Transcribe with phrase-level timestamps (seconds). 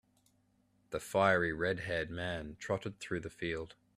[0.89, 3.75] The fiery red-haired man trotted through the field.